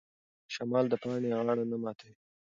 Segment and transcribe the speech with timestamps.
[0.53, 2.15] شمال د پاڼې غاړه نه ماتوي.